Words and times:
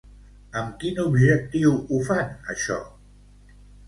Amb 0.61 0.77
quin 0.83 1.01
objectiu 1.03 1.73
ho 1.89 1.99
fan 2.07 2.31
això? 2.55 2.79